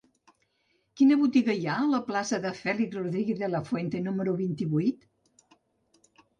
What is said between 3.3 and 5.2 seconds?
de la Fuente número vint-i-vuit?